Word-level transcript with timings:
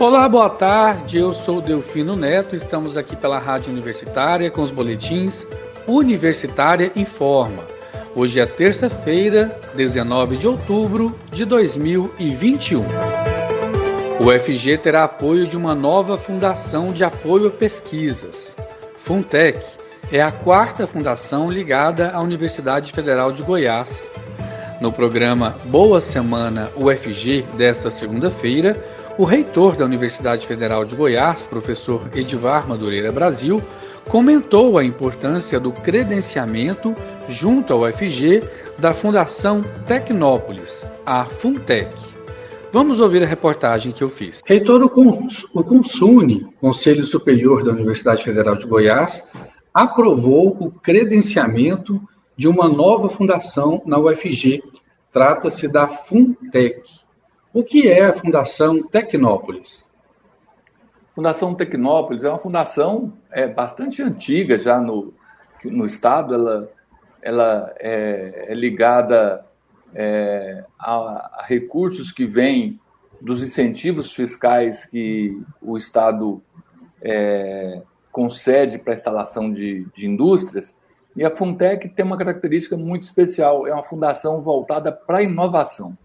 Olá, 0.00 0.28
boa 0.28 0.48
tarde. 0.48 1.18
Eu 1.18 1.34
sou 1.34 1.60
Delfino 1.60 2.14
Neto. 2.14 2.54
Estamos 2.54 2.96
aqui 2.96 3.16
pela 3.16 3.40
Rádio 3.40 3.72
Universitária 3.72 4.48
com 4.48 4.62
os 4.62 4.70
boletins 4.70 5.44
Universitária 5.88 6.92
Informa. 6.94 7.64
Hoje 8.14 8.38
é 8.38 8.46
terça-feira, 8.46 9.60
19 9.74 10.36
de 10.36 10.46
outubro 10.46 11.18
de 11.32 11.44
2021. 11.44 12.84
O 14.20 14.30
FG 14.30 14.78
terá 14.78 15.02
apoio 15.02 15.48
de 15.48 15.56
uma 15.56 15.74
nova 15.74 16.16
fundação 16.16 16.92
de 16.92 17.02
apoio 17.02 17.48
a 17.48 17.50
pesquisas. 17.50 18.54
Funtec 19.00 19.60
é 20.12 20.22
a 20.22 20.30
quarta 20.30 20.86
fundação 20.86 21.48
ligada 21.48 22.12
à 22.12 22.22
Universidade 22.22 22.92
Federal 22.92 23.32
de 23.32 23.42
Goiás. 23.42 24.08
No 24.80 24.92
programa 24.92 25.56
Boa 25.64 26.00
Semana 26.00 26.70
UFG 26.76 27.42
desta 27.56 27.90
segunda-feira, 27.90 28.76
o 29.18 29.24
reitor 29.24 29.74
da 29.74 29.84
Universidade 29.84 30.46
Federal 30.46 30.84
de 30.84 30.94
Goiás, 30.94 31.42
professor 31.42 32.08
Edivar 32.14 32.68
Madureira 32.68 33.10
Brasil, 33.10 33.60
comentou 34.08 34.78
a 34.78 34.84
importância 34.84 35.58
do 35.58 35.72
credenciamento 35.72 36.94
junto 37.28 37.74
ao 37.74 37.80
UFG 37.80 38.40
da 38.78 38.94
Fundação 38.94 39.60
Tecnópolis, 39.84 40.86
a 41.04 41.24
Funtec. 41.24 41.92
Vamos 42.72 43.00
ouvir 43.00 43.24
a 43.24 43.26
reportagem 43.26 43.90
que 43.90 44.04
eu 44.04 44.08
fiz. 44.08 44.40
Reitor, 44.46 44.84
o 44.84 45.64
CONSUNE, 45.64 46.46
Conselho 46.60 47.02
Superior 47.02 47.64
da 47.64 47.72
Universidade 47.72 48.22
Federal 48.22 48.54
de 48.54 48.68
Goiás, 48.68 49.28
aprovou 49.74 50.56
o 50.60 50.70
credenciamento 50.70 52.00
de 52.36 52.46
uma 52.46 52.68
nova 52.68 53.08
fundação 53.08 53.82
na 53.84 53.98
UFG. 53.98 54.62
Trata-se 55.10 55.66
da 55.66 55.88
Funtec. 55.88 57.07
O 57.52 57.64
que 57.64 57.88
é 57.88 58.04
a 58.04 58.12
Fundação 58.12 58.82
Tecnópolis? 58.82 59.88
Fundação 61.14 61.54
Tecnópolis 61.54 62.22
é 62.22 62.28
uma 62.28 62.38
fundação 62.38 63.12
é, 63.30 63.48
bastante 63.48 64.02
antiga 64.02 64.56
já 64.56 64.78
no, 64.78 65.14
no 65.64 65.86
Estado. 65.86 66.34
Ela, 66.34 66.70
ela 67.22 67.74
é, 67.78 68.46
é 68.48 68.54
ligada 68.54 69.46
é, 69.94 70.62
a, 70.78 71.40
a, 71.40 71.44
recursos 71.46 72.12
que 72.12 72.26
vêm 72.26 72.78
dos 73.20 73.42
incentivos 73.42 74.12
fiscais 74.12 74.84
que 74.84 75.40
o 75.60 75.76
Estado 75.78 76.42
é, 77.00 77.80
concede 78.12 78.78
para 78.78 78.92
a 78.92 78.96
instalação 78.96 79.50
de, 79.50 79.86
de 79.96 80.06
indústrias. 80.06 80.76
E 81.16 81.24
a 81.24 81.34
Funtec 81.34 81.88
tem 81.88 82.04
uma 82.04 82.18
característica 82.18 82.76
muito 82.76 83.04
especial, 83.04 83.66
é 83.66 83.72
uma 83.72 83.82
fundação 83.82 84.40
voltada 84.40 84.92
para 84.92 85.18
a 85.18 85.22
inovação. 85.22 85.96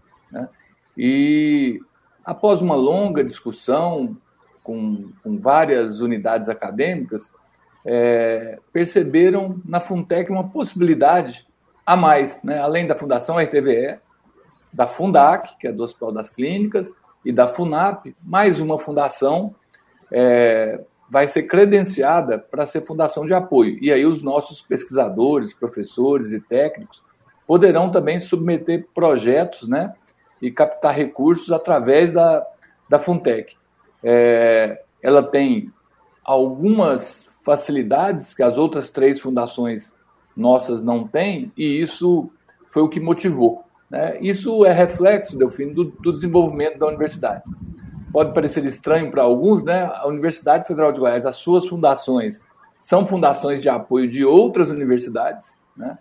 E 0.96 1.80
após 2.24 2.60
uma 2.60 2.74
longa 2.74 3.22
discussão 3.22 4.16
com, 4.62 5.10
com 5.22 5.38
várias 5.38 6.00
unidades 6.00 6.48
acadêmicas, 6.48 7.32
é, 7.86 8.58
perceberam 8.72 9.60
na 9.64 9.80
Funtec 9.80 10.30
uma 10.30 10.48
possibilidade 10.48 11.46
a 11.84 11.96
mais, 11.96 12.42
né? 12.42 12.58
além 12.58 12.86
da 12.86 12.94
Fundação 12.94 13.36
RTVE, 13.38 13.98
da 14.72 14.86
Fundac, 14.86 15.56
que 15.58 15.68
é 15.68 15.72
do 15.72 15.82
Hospital 15.84 16.12
das 16.12 16.30
Clínicas, 16.30 16.94
e 17.24 17.32
da 17.32 17.48
FUNAP, 17.48 18.14
mais 18.22 18.60
uma 18.60 18.78
fundação 18.78 19.54
é, 20.12 20.80
vai 21.08 21.26
ser 21.26 21.44
credenciada 21.44 22.38
para 22.38 22.66
ser 22.66 22.86
fundação 22.86 23.24
de 23.24 23.32
apoio. 23.32 23.78
E 23.80 23.90
aí 23.90 24.04
os 24.04 24.22
nossos 24.22 24.60
pesquisadores, 24.60 25.54
professores 25.54 26.32
e 26.32 26.40
técnicos 26.40 27.02
poderão 27.46 27.90
também 27.90 28.20
submeter 28.20 28.86
projetos 28.94 29.66
né, 29.68 29.94
e 30.44 30.50
captar 30.50 30.94
recursos 30.94 31.50
através 31.50 32.12
da, 32.12 32.46
da 32.88 32.98
Funtec. 32.98 33.56
É, 34.02 34.82
ela 35.02 35.22
tem 35.22 35.72
algumas 36.22 37.28
facilidades 37.42 38.34
que 38.34 38.42
as 38.42 38.58
outras 38.58 38.90
três 38.90 39.20
fundações 39.20 39.94
nossas 40.36 40.82
não 40.82 41.06
têm, 41.06 41.52
e 41.56 41.80
isso 41.80 42.30
foi 42.66 42.82
o 42.82 42.88
que 42.88 43.00
motivou. 43.00 43.64
Né? 43.88 44.18
Isso 44.20 44.64
é 44.66 44.72
reflexo, 44.72 45.38
Delfino, 45.38 45.74
do, 45.74 45.84
do 45.84 46.12
desenvolvimento 46.12 46.78
da 46.78 46.86
universidade. 46.86 47.42
Pode 48.12 48.34
parecer 48.34 48.64
estranho 48.64 49.10
para 49.10 49.22
alguns, 49.22 49.62
né? 49.64 49.90
A 49.92 50.06
Universidade 50.06 50.68
Federal 50.68 50.92
de 50.92 51.00
Goiás, 51.00 51.26
as 51.26 51.36
suas 51.36 51.66
fundações 51.66 52.44
são 52.80 53.06
fundações 53.06 53.60
de 53.60 53.68
apoio 53.68 54.08
de 54.08 54.24
outras 54.24 54.70
universidades, 54.70 55.58
né? 55.76 55.98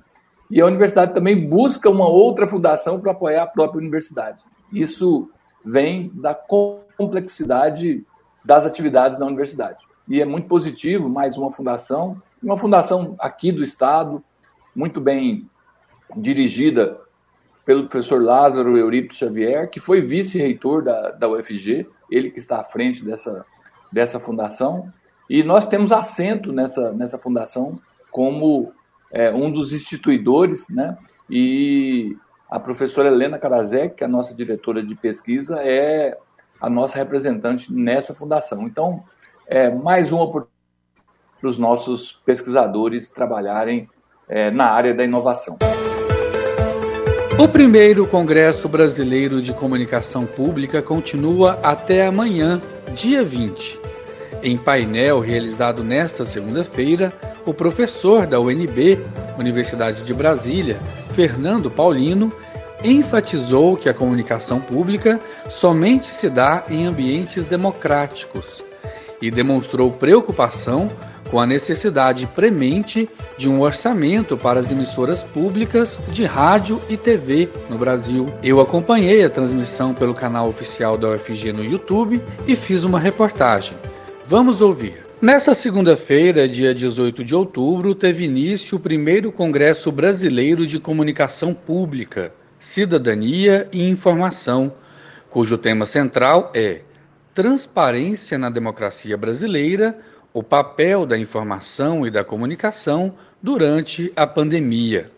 E 0.53 0.61
a 0.61 0.67
universidade 0.67 1.15
também 1.15 1.49
busca 1.49 1.89
uma 1.89 2.07
outra 2.07 2.47
fundação 2.47 2.99
para 2.99 3.11
apoiar 3.11 3.41
a 3.41 3.47
própria 3.47 3.79
universidade. 3.79 4.43
Isso 4.71 5.27
vem 5.65 6.11
da 6.13 6.35
complexidade 6.35 8.05
das 8.45 8.63
atividades 8.63 9.17
da 9.17 9.25
universidade. 9.25 9.83
E 10.07 10.21
é 10.21 10.25
muito 10.25 10.47
positivo, 10.47 11.09
mais 11.09 11.35
uma 11.37 11.51
fundação, 11.51 12.21
uma 12.39 12.55
fundação 12.55 13.15
aqui 13.17 13.51
do 13.51 13.63
Estado, 13.63 14.23
muito 14.75 15.01
bem 15.01 15.49
dirigida 16.15 17.01
pelo 17.65 17.87
professor 17.87 18.21
Lázaro 18.21 18.77
Eurípides 18.77 19.17
Xavier, 19.17 19.71
que 19.71 19.79
foi 19.79 20.01
vice-reitor 20.01 20.83
da, 20.83 21.09
da 21.13 21.27
UFG, 21.29 21.89
ele 22.11 22.29
que 22.29 22.37
está 22.37 22.59
à 22.59 22.63
frente 22.63 23.03
dessa, 23.03 23.43
dessa 23.91 24.19
fundação. 24.19 24.93
E 25.27 25.41
nós 25.41 25.67
temos 25.67 25.91
assento 25.91 26.53
nessa, 26.53 26.91
nessa 26.91 27.17
fundação 27.17 27.79
como 28.11 28.71
é, 29.13 29.31
um 29.31 29.51
dos 29.51 29.71
instituidores, 29.71 30.67
né? 30.69 30.97
E 31.29 32.17
a 32.49 32.59
professora 32.59 33.09
Helena 33.09 33.37
Karazek, 33.37 33.95
que 33.95 34.03
é 34.03 34.07
a 34.07 34.09
nossa 34.09 34.33
diretora 34.33 34.83
de 34.83 34.95
pesquisa, 34.95 35.61
é 35.61 36.17
a 36.59 36.69
nossa 36.69 36.97
representante 36.97 37.71
nessa 37.71 38.13
fundação. 38.13 38.63
Então, 38.63 39.03
é 39.47 39.69
mais 39.69 40.11
uma 40.11 40.29
para 40.29 40.47
os 41.43 41.57
nossos 41.57 42.13
pesquisadores 42.25 43.09
trabalharem 43.09 43.87
é, 44.27 44.49
na 44.49 44.65
área 44.65 44.93
da 44.93 45.03
inovação. 45.03 45.57
O 47.37 47.47
primeiro 47.47 48.07
Congresso 48.07 48.69
Brasileiro 48.69 49.41
de 49.41 49.53
Comunicação 49.53 50.25
Pública 50.25 50.81
continua 50.81 51.59
até 51.63 52.05
amanhã, 52.05 52.61
dia 52.93 53.23
20. 53.23 53.82
Em 54.43 54.57
painel 54.57 55.21
realizado 55.21 55.85
nesta 55.85 56.25
segunda-feira, 56.25 57.13
o 57.45 57.53
professor 57.53 58.27
da 58.27 58.41
UNB, 58.41 58.99
Universidade 59.39 60.03
de 60.03 60.13
Brasília, 60.13 60.77
Fernando 61.15 61.71
Paulino, 61.71 62.29
enfatizou 62.83 63.77
que 63.77 63.87
a 63.87 63.93
comunicação 63.93 64.59
pública 64.59 65.17
somente 65.49 66.13
se 66.13 66.29
dá 66.29 66.65
em 66.69 66.85
ambientes 66.85 67.45
democráticos 67.45 68.61
e 69.21 69.31
demonstrou 69.31 69.89
preocupação 69.89 70.89
com 71.31 71.39
a 71.39 71.47
necessidade 71.47 72.27
premente 72.27 73.09
de 73.37 73.47
um 73.47 73.61
orçamento 73.61 74.35
para 74.35 74.59
as 74.59 74.69
emissoras 74.69 75.23
públicas 75.23 75.97
de 76.09 76.25
rádio 76.25 76.81
e 76.89 76.97
TV 76.97 77.47
no 77.69 77.77
Brasil. 77.77 78.25
Eu 78.43 78.59
acompanhei 78.59 79.23
a 79.23 79.29
transmissão 79.29 79.93
pelo 79.93 80.13
canal 80.13 80.49
oficial 80.49 80.97
da 80.97 81.11
UFG 81.11 81.53
no 81.53 81.63
YouTube 81.63 82.21
e 82.45 82.57
fiz 82.57 82.83
uma 82.83 82.99
reportagem. 82.99 83.77
Vamos 84.25 84.61
ouvir. 84.61 85.03
Nessa 85.21 85.53
segunda-feira, 85.53 86.47
dia 86.47 86.73
18 86.73 87.25
de 87.25 87.35
outubro, 87.35 87.93
teve 87.93 88.23
início 88.23 88.77
o 88.77 88.79
primeiro 88.79 89.33
Congresso 89.33 89.91
Brasileiro 89.91 90.65
de 90.65 90.79
Comunicação 90.79 91.53
Pública, 91.53 92.33
Cidadania 92.57 93.67
e 93.71 93.83
Informação, 93.83 94.73
cujo 95.29 95.57
tema 95.57 95.85
central 95.85 96.51
é 96.55 96.81
Transparência 97.33 98.37
na 98.37 98.49
Democracia 98.49 99.17
Brasileira, 99.17 99.99
o 100.33 100.41
papel 100.41 101.05
da 101.05 101.17
informação 101.17 102.07
e 102.07 102.11
da 102.11 102.23
comunicação 102.23 103.15
durante 103.41 104.11
a 104.15 104.25
pandemia. 104.25 105.11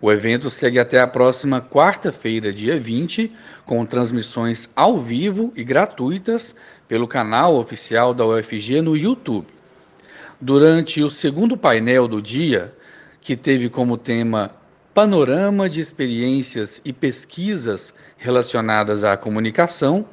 O 0.00 0.12
evento 0.12 0.48
segue 0.48 0.78
até 0.78 1.00
a 1.00 1.08
próxima 1.08 1.60
quarta-feira, 1.60 2.52
dia 2.52 2.78
20, 2.78 3.32
com 3.66 3.84
transmissões 3.84 4.70
ao 4.76 5.00
vivo 5.00 5.52
e 5.56 5.64
gratuitas 5.64 6.54
pelo 6.86 7.08
canal 7.08 7.56
oficial 7.56 8.14
da 8.14 8.24
UFG 8.24 8.80
no 8.80 8.96
YouTube. 8.96 9.48
Durante 10.40 11.02
o 11.02 11.10
segundo 11.10 11.56
painel 11.56 12.06
do 12.06 12.22
dia, 12.22 12.72
que 13.20 13.36
teve 13.36 13.68
como 13.68 13.98
tema 13.98 14.52
Panorama 14.94 15.68
de 15.68 15.80
Experiências 15.80 16.80
e 16.84 16.92
Pesquisas 16.92 17.92
relacionadas 18.16 19.02
à 19.02 19.16
comunicação, 19.16 20.06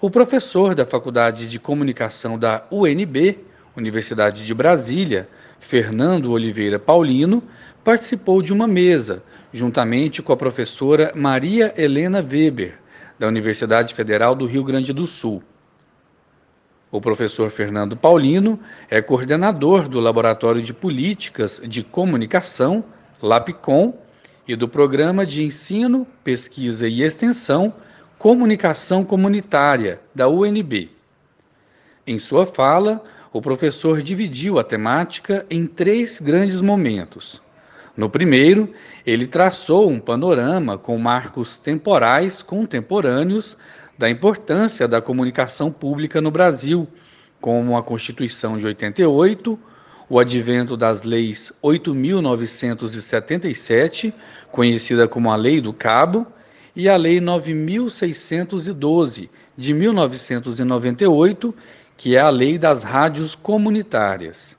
o 0.00 0.10
professor 0.10 0.74
da 0.74 0.84
Faculdade 0.84 1.46
de 1.46 1.60
Comunicação 1.60 2.36
da 2.36 2.66
UNB, 2.68 3.38
Universidade 3.80 4.44
de 4.44 4.54
Brasília, 4.54 5.28
Fernando 5.58 6.30
Oliveira 6.30 6.78
Paulino, 6.78 7.42
participou 7.82 8.42
de 8.42 8.52
uma 8.52 8.68
mesa, 8.68 9.22
juntamente 9.52 10.22
com 10.22 10.32
a 10.32 10.36
professora 10.36 11.12
Maria 11.16 11.74
Helena 11.76 12.20
Weber, 12.20 12.78
da 13.18 13.26
Universidade 13.26 13.94
Federal 13.94 14.34
do 14.34 14.46
Rio 14.46 14.62
Grande 14.62 14.92
do 14.92 15.06
Sul. 15.06 15.42
O 16.92 17.00
professor 17.00 17.50
Fernando 17.50 17.96
Paulino 17.96 18.58
é 18.88 19.00
coordenador 19.00 19.88
do 19.88 20.00
Laboratório 20.00 20.62
de 20.62 20.74
Políticas 20.74 21.62
de 21.64 21.82
Comunicação, 21.82 22.84
LAPCOM, 23.22 23.94
e 24.46 24.56
do 24.56 24.68
Programa 24.68 25.24
de 25.24 25.44
Ensino, 25.44 26.06
Pesquisa 26.24 26.88
e 26.88 27.02
Extensão 27.02 27.72
Comunicação 28.18 29.02
Comunitária, 29.04 30.00
da 30.14 30.28
UNB. 30.28 30.90
Em 32.06 32.18
sua 32.18 32.44
fala, 32.44 33.02
o 33.32 33.40
professor 33.40 34.02
dividiu 34.02 34.58
a 34.58 34.64
temática 34.64 35.46
em 35.48 35.64
três 35.66 36.20
grandes 36.20 36.60
momentos. 36.60 37.40
No 37.96 38.10
primeiro, 38.10 38.72
ele 39.06 39.26
traçou 39.26 39.88
um 39.90 40.00
panorama 40.00 40.76
com 40.78 40.98
marcos 40.98 41.56
temporais 41.58 42.42
contemporâneos 42.42 43.56
da 43.98 44.08
importância 44.08 44.86
da 44.88 45.02
comunicação 45.02 45.70
pública 45.70 46.18
no 46.20 46.30
Brasil, 46.30 46.88
como 47.40 47.76
a 47.76 47.82
Constituição 47.82 48.56
de 48.56 48.64
88, 48.66 49.58
o 50.08 50.18
advento 50.18 50.76
das 50.76 51.02
leis 51.02 51.52
8.977, 51.62 54.12
conhecida 54.50 55.06
como 55.06 55.30
a 55.30 55.36
Lei 55.36 55.60
do 55.60 55.72
Cabo, 55.72 56.26
e 56.74 56.88
a 56.88 56.96
Lei 56.96 57.20
9.612, 57.20 59.28
de 59.56 59.72
1998, 59.74 61.54
que 62.00 62.16
é 62.16 62.18
a 62.18 62.30
Lei 62.30 62.56
das 62.56 62.82
Rádios 62.82 63.34
Comunitárias. 63.34 64.56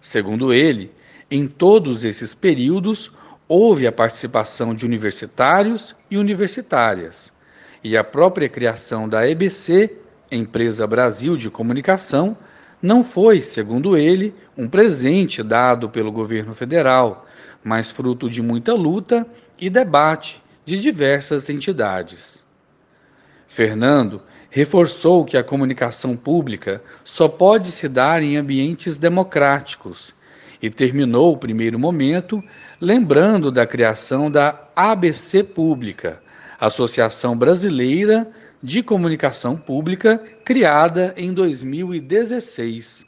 Segundo 0.00 0.52
ele, 0.52 0.92
em 1.28 1.48
todos 1.48 2.04
esses 2.04 2.32
períodos, 2.32 3.10
houve 3.48 3.88
a 3.88 3.92
participação 3.92 4.72
de 4.72 4.86
universitários 4.86 5.96
e 6.08 6.16
universitárias, 6.16 7.32
e 7.82 7.96
a 7.96 8.04
própria 8.04 8.48
criação 8.48 9.08
da 9.08 9.28
EBC, 9.28 9.98
Empresa 10.30 10.86
Brasil 10.86 11.36
de 11.36 11.50
Comunicação, 11.50 12.38
não 12.80 13.02
foi, 13.02 13.40
segundo 13.40 13.96
ele, 13.96 14.32
um 14.56 14.68
presente 14.68 15.42
dado 15.42 15.90
pelo 15.90 16.12
governo 16.12 16.54
federal, 16.54 17.26
mas 17.64 17.90
fruto 17.90 18.30
de 18.30 18.40
muita 18.40 18.74
luta 18.74 19.26
e 19.58 19.68
debate 19.68 20.40
de 20.64 20.78
diversas 20.78 21.50
entidades. 21.50 22.44
Fernando 23.48 24.22
reforçou 24.50 25.24
que 25.24 25.36
a 25.36 25.44
comunicação 25.44 26.16
pública 26.16 26.82
só 27.04 27.28
pode 27.28 27.70
se 27.70 27.88
dar 27.88 28.22
em 28.22 28.36
ambientes 28.36 28.98
democráticos 28.98 30.12
e 30.60 30.68
terminou 30.68 31.32
o 31.32 31.38
primeiro 31.38 31.78
momento 31.78 32.42
lembrando 32.80 33.50
da 33.50 33.66
criação 33.66 34.30
da 34.30 34.68
ABC 34.74 35.42
Pública, 35.44 36.20
Associação 36.58 37.38
Brasileira 37.38 38.28
de 38.62 38.82
Comunicação 38.82 39.56
Pública, 39.56 40.18
criada 40.44 41.14
em 41.16 41.32
2016. 41.32 43.06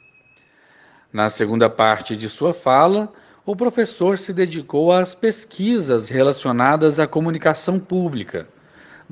Na 1.11 1.29
segunda 1.29 1.69
parte 1.69 2.15
de 2.15 2.27
sua 2.27 2.53
fala, 2.53 3.13
o 3.45 3.55
professor 3.55 4.17
se 4.17 4.33
dedicou 4.33 4.91
às 4.91 5.13
pesquisas 5.13 6.09
relacionadas 6.09 6.99
à 6.99 7.05
comunicação 7.05 7.77
pública, 7.77 8.47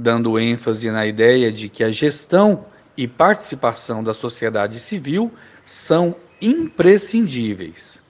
dando 0.01 0.39
ênfase 0.39 0.89
na 0.89 1.05
ideia 1.05 1.51
de 1.51 1.69
que 1.69 1.83
a 1.83 1.91
gestão 1.91 2.65
e 2.97 3.07
participação 3.07 4.03
da 4.03 4.13
sociedade 4.13 4.79
civil 4.79 5.31
são 5.65 6.15
imprescindíveis. 6.41 8.01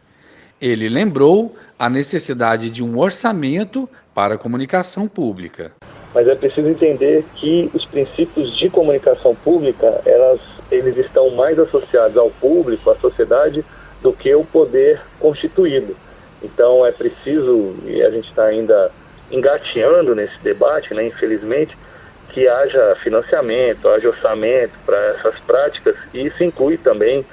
Ele 0.59 0.87
lembrou 0.87 1.55
a 1.77 1.89
necessidade 1.89 2.69
de 2.69 2.83
um 2.83 2.97
orçamento 2.97 3.89
para 4.13 4.35
a 4.35 4.37
comunicação 4.37 5.07
pública. 5.07 5.71
Mas 6.13 6.27
é 6.27 6.35
preciso 6.35 6.67
entender 6.67 7.25
que 7.35 7.69
os 7.73 7.85
princípios 7.85 8.57
de 8.57 8.69
comunicação 8.69 9.35
pública, 9.35 10.01
elas, 10.05 10.39
eles 10.69 10.97
estão 10.97 11.29
mais 11.31 11.57
associados 11.59 12.17
ao 12.17 12.29
público, 12.29 12.89
à 12.89 12.95
sociedade, 12.95 13.65
do 14.01 14.13
que 14.13 14.33
o 14.33 14.45
poder 14.45 15.01
constituído. 15.19 15.95
Então 16.41 16.85
é 16.85 16.91
preciso, 16.91 17.75
e 17.85 18.01
a 18.01 18.09
gente 18.09 18.29
está 18.29 18.45
ainda 18.45 18.91
engateando 19.31 20.13
nesse 20.13 20.37
debate, 20.43 20.93
né, 20.93 21.05
infelizmente, 21.05 21.77
que 22.29 22.47
haja 22.47 22.95
financiamento, 23.01 23.89
haja 23.89 24.09
orçamento 24.09 24.73
para 24.85 24.97
essas 25.09 25.37
práticas, 25.39 25.95
e 26.13 26.27
isso 26.27 26.43
inclui 26.43 26.77
também 26.77 27.25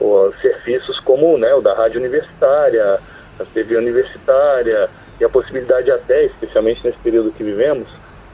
os 0.00 0.34
serviços 0.40 0.98
como 1.00 1.38
né, 1.38 1.54
o 1.54 1.60
da 1.60 1.74
rádio 1.74 2.00
universitária, 2.00 2.98
a 3.38 3.44
TV 3.54 3.76
universitária, 3.76 4.90
e 5.20 5.24
a 5.24 5.28
possibilidade 5.28 5.90
até, 5.90 6.24
especialmente 6.24 6.84
nesse 6.84 6.98
período 6.98 7.32
que 7.32 7.44
vivemos, 7.44 7.88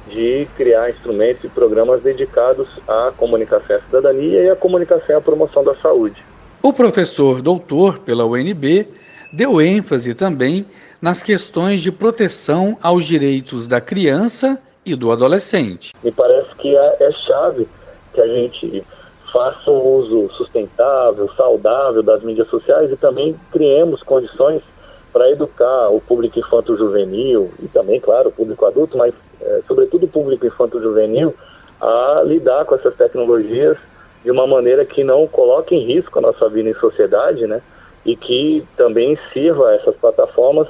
de 0.08 0.48
criar 0.56 0.88
instrumentos 0.90 1.44
e 1.44 1.48
programas 1.48 2.02
dedicados 2.02 2.66
à 2.88 3.12
comunicação 3.16 3.76
à 3.76 3.80
cidadania 3.80 4.42
e 4.44 4.50
à 4.50 4.56
comunicação 4.56 5.18
à 5.18 5.20
promoção 5.20 5.62
da 5.62 5.74
saúde. 5.76 6.24
O 6.62 6.72
professor 6.72 7.42
doutor 7.42 7.98
pela 7.98 8.24
UNB 8.24 8.88
deu 9.32 9.60
ênfase 9.60 10.14
também 10.14 10.66
nas 11.00 11.22
questões 11.22 11.80
de 11.80 11.92
proteção 11.92 12.76
aos 12.82 13.04
direitos 13.04 13.66
da 13.66 13.80
criança 13.80 14.58
e 14.84 14.94
do 14.94 15.10
adolescente. 15.10 15.92
Me 16.02 16.10
parece 16.10 16.54
que 16.56 16.76
é, 16.76 16.96
é 17.00 17.12
chave 17.12 17.68
que 18.12 18.20
a 18.20 18.26
gente 18.26 18.84
faça 19.32 19.70
um 19.70 19.96
uso 19.98 20.30
sustentável, 20.36 21.30
saudável 21.36 22.02
das 22.02 22.22
mídias 22.22 22.48
sociais 22.48 22.90
e 22.90 22.96
também 22.96 23.36
criemos 23.52 24.02
condições 24.02 24.62
para 25.12 25.30
educar 25.30 25.88
o 25.90 26.00
público 26.00 26.38
infanto-juvenil 26.38 27.50
e 27.62 27.68
também, 27.68 28.00
claro, 28.00 28.28
o 28.28 28.32
público 28.32 28.64
adulto, 28.66 28.96
mas 28.96 29.14
é, 29.40 29.60
sobretudo 29.66 30.04
o 30.04 30.08
público 30.08 30.46
infanto-juvenil 30.46 31.34
a 31.80 32.22
lidar 32.24 32.64
com 32.64 32.74
essas 32.74 32.94
tecnologias 32.94 33.76
de 34.24 34.30
uma 34.30 34.46
maneira 34.46 34.84
que 34.84 35.04
não 35.04 35.26
coloque 35.26 35.74
em 35.74 35.84
risco 35.84 36.18
a 36.18 36.22
nossa 36.22 36.48
vida 36.48 36.68
em 36.68 36.74
sociedade, 36.74 37.46
né? 37.46 37.62
E 38.04 38.16
que 38.16 38.66
também 38.76 39.18
sirva 39.32 39.74
essas 39.74 39.94
plataformas 39.96 40.68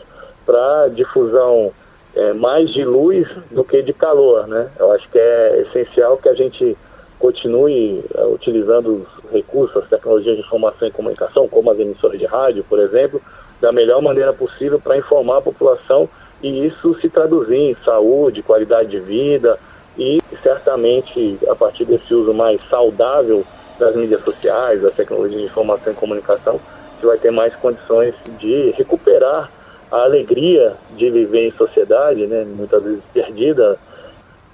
para 0.49 0.89
difusão 0.89 1.71
é, 2.17 2.33
mais 2.33 2.73
de 2.73 2.83
luz 2.83 3.29
do 3.51 3.63
que 3.63 3.83
de 3.83 3.93
calor, 3.93 4.47
né? 4.47 4.71
Eu 4.79 4.91
acho 4.93 5.07
que 5.11 5.19
é 5.19 5.61
essencial 5.61 6.17
que 6.17 6.27
a 6.27 6.33
gente 6.33 6.75
continue 7.19 8.03
uh, 8.15 8.33
utilizando 8.33 9.07
os 9.07 9.31
recursos, 9.31 9.77
as 9.77 9.89
tecnologias 9.91 10.37
de 10.37 10.43
informação 10.43 10.89
e 10.89 10.91
comunicação, 10.91 11.47
como 11.49 11.71
as 11.71 11.79
emissoras 11.79 12.19
de 12.19 12.25
rádio, 12.25 12.65
por 12.67 12.79
exemplo, 12.79 13.21
da 13.61 13.71
melhor 13.73 14.01
maneira 14.01 14.33
possível 14.33 14.81
para 14.81 14.97
informar 14.97 15.37
a 15.37 15.43
população 15.43 16.09
e 16.43 16.67
isso 16.67 16.99
se 17.01 17.11
traduzir 17.11 17.57
em 17.57 17.77
saúde, 17.85 18.43
qualidade 18.43 18.89
de 18.89 19.01
vida 19.01 19.59
e 19.99 20.19
certamente 20.43 21.39
a 21.47 21.55
partir 21.55 21.85
desse 21.85 22.15
uso 22.15 22.33
mais 22.33 22.59
saudável 22.71 23.45
das 23.79 23.95
mídias 23.95 24.25
sociais, 24.25 24.81
das 24.81 24.95
tecnologias 24.95 25.43
de 25.43 25.47
informação 25.47 25.93
e 25.93 25.97
comunicação, 25.97 26.59
você 26.99 27.07
vai 27.07 27.19
ter 27.19 27.31
mais 27.31 27.55
condições 27.57 28.15
de 28.39 28.71
recuperar 28.71 29.51
a 29.91 30.03
alegria 30.03 30.75
de 30.97 31.11
viver 31.11 31.49
em 31.49 31.53
sociedade, 31.53 32.27
né, 32.27 32.45
muitas 32.45 32.83
vezes 32.83 33.03
perdida 33.13 33.79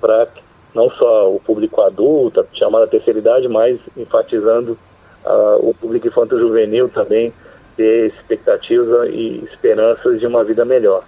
para 0.00 0.28
não 0.74 0.90
só 0.90 1.32
o 1.32 1.40
público 1.40 1.80
adulto, 1.80 2.44
chamada 2.52 2.86
terceira 2.86 3.18
idade, 3.18 3.48
mas 3.48 3.78
enfatizando 3.96 4.72
uh, 5.24 5.68
o 5.68 5.74
público 5.74 6.08
infanto-juvenil 6.08 6.88
também 6.88 7.32
ter 7.76 8.08
expectativas 8.08 9.08
e 9.10 9.44
esperanças 9.52 10.20
de 10.20 10.26
uma 10.26 10.44
vida 10.44 10.64
melhor. 10.64 11.04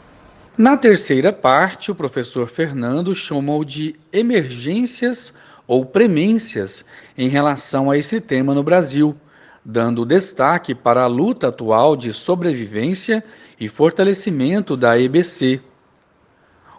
Na 0.56 0.76
terceira 0.76 1.32
parte, 1.32 1.90
o 1.90 1.94
professor 1.94 2.48
Fernando 2.48 3.14
chamou 3.14 3.64
de 3.64 3.94
emergências 4.12 5.34
ou 5.66 5.84
premências 5.84 6.84
em 7.18 7.28
relação 7.28 7.90
a 7.90 7.98
esse 7.98 8.20
tema 8.20 8.54
no 8.54 8.62
Brasil, 8.62 9.14
dando 9.68 10.04
destaque 10.04 10.76
para 10.76 11.02
a 11.02 11.08
luta 11.08 11.48
atual 11.48 11.96
de 11.96 12.12
sobrevivência 12.12 13.24
e 13.58 13.66
fortalecimento 13.66 14.76
da 14.76 14.96
EBC, 14.96 15.60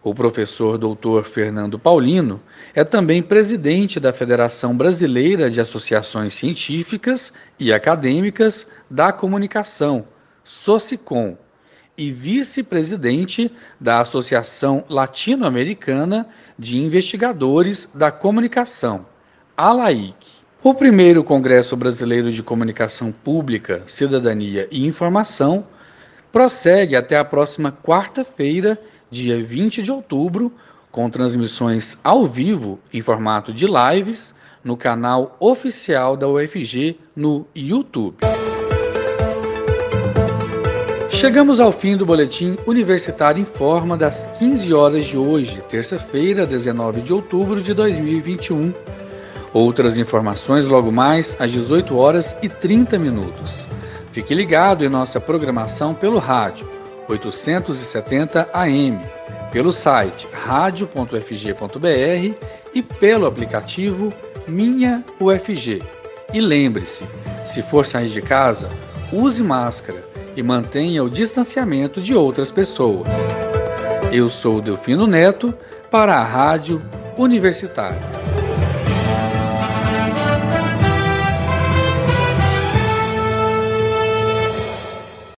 o 0.01 0.15
professor 0.15 0.77
doutor 0.77 1.25
Fernando 1.25 1.77
Paulino 1.77 2.41
é 2.73 2.85
também 2.85 3.21
presidente 3.21 3.99
da 3.99 4.13
Federação 4.13 4.77
Brasileira 4.77 5.49
de 5.51 5.59
Associações 5.59 6.33
Científicas 6.33 7.33
e 7.59 7.73
Acadêmicas 7.73 8.65
da 8.89 9.11
Comunicação, 9.11 10.07
SOCICOM, 10.45 11.37
e 11.97 12.11
vice-presidente 12.11 13.51
da 13.81 13.99
Associação 13.99 14.85
Latino-Americana 14.87 16.29
de 16.57 16.77
Investigadores 16.77 17.89
da 17.93 18.11
Comunicação, 18.11 19.05
ALAIC. 19.57 20.36
O 20.67 20.73
primeiro 20.73 21.23
Congresso 21.23 21.77
Brasileiro 21.77 22.29
de 22.29 22.43
Comunicação 22.43 23.09
Pública, 23.09 23.83
Cidadania 23.87 24.67
e 24.69 24.85
Informação 24.85 25.65
prossegue 26.29 26.93
até 26.93 27.17
a 27.17 27.23
próxima 27.23 27.71
quarta-feira 27.71 28.77
dia 29.09 29.41
20 29.41 29.81
de 29.81 29.89
outubro, 29.93 30.51
com 30.91 31.09
transmissões 31.09 31.97
ao 32.03 32.25
vivo 32.25 32.79
em 32.93 33.01
formato 33.01 33.53
de 33.53 33.65
lives 33.65 34.35
no 34.61 34.75
canal 34.75 35.37
oficial 35.39 36.17
da 36.17 36.27
UFG 36.27 36.99
no 37.15 37.47
YouTube. 37.55 38.17
Chegamos 41.09 41.61
ao 41.61 41.71
fim 41.71 41.95
do 41.95 42.05
boletim 42.05 42.57
Universitário 42.67 43.41
em 43.41 43.45
Forma 43.45 43.95
das 43.95 44.25
15 44.37 44.73
horas 44.73 45.05
de 45.05 45.17
hoje, 45.17 45.63
terça-feira, 45.69 46.45
19 46.45 46.99
de 46.99 47.13
outubro 47.13 47.61
de 47.61 47.73
2021. 47.73 49.06
Outras 49.53 49.97
informações 49.97 50.65
logo 50.65 50.91
mais 50.91 51.35
às 51.39 51.51
18 51.51 51.95
horas 51.95 52.35
e 52.41 52.49
30 52.49 52.97
minutos. 52.97 53.65
Fique 54.11 54.33
ligado 54.33 54.83
em 54.83 54.89
nossa 54.89 55.19
programação 55.19 55.93
pelo 55.93 56.17
rádio 56.17 56.67
870 57.09 58.49
AM, 58.53 58.99
pelo 59.51 59.71
site 59.71 60.27
radio.fg.br 60.31 61.87
e 62.73 62.81
pelo 62.83 63.25
aplicativo 63.25 64.09
Minha 64.47 65.03
UFG. 65.19 65.81
E 66.33 66.41
lembre-se, 66.41 67.05
se 67.45 67.61
for 67.61 67.85
sair 67.85 68.09
de 68.09 68.21
casa, 68.21 68.69
use 69.11 69.41
máscara 69.41 70.03
e 70.35 70.43
mantenha 70.43 71.03
o 71.03 71.09
distanciamento 71.09 72.01
de 72.01 72.13
outras 72.13 72.51
pessoas. 72.51 73.07
Eu 74.11 74.29
sou 74.29 74.61
Delfino 74.61 75.07
Neto 75.07 75.53
para 75.89 76.15
a 76.15 76.23
Rádio 76.23 76.81
Universitária. 77.17 78.16